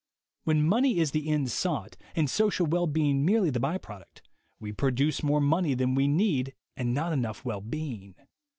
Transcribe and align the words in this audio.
When 0.45 0.65
money 0.67 0.97
is 0.97 1.11
the 1.11 1.29
end 1.29 1.51
sought, 1.51 1.95
and 2.15 2.27
social 2.27 2.65
well 2.65 2.87
being 2.87 3.23
merely 3.23 3.51
the 3.51 3.59
by 3.59 3.77
product, 3.77 4.23
we 4.59 4.71
produce 4.71 5.21
more 5.21 5.39
money 5.39 5.75
than 5.75 5.93
we 5.93 6.07
need 6.07 6.55
and 6.75 6.91
not 6.91 7.13
enough 7.13 7.45
well 7.45 7.61
being. 7.61 8.15